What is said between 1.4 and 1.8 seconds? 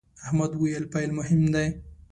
دی.